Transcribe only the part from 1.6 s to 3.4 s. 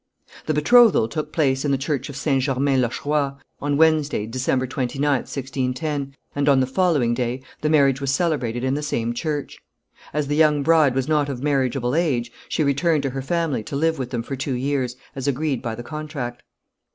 in the church of St. Germain l'Auxerrois,